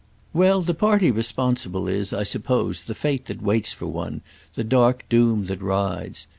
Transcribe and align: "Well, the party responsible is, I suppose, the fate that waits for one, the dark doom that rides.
"Well, 0.33 0.63
the 0.63 0.73
party 0.73 1.11
responsible 1.11 1.87
is, 1.87 2.11
I 2.11 2.23
suppose, 2.23 2.81
the 2.85 2.95
fate 2.95 3.25
that 3.27 3.43
waits 3.43 3.71
for 3.71 3.85
one, 3.85 4.21
the 4.55 4.63
dark 4.63 5.07
doom 5.09 5.45
that 5.45 5.61
rides. 5.61 6.25